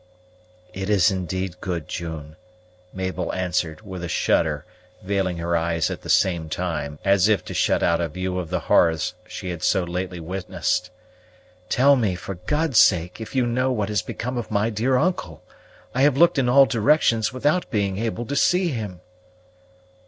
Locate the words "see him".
18.35-19.01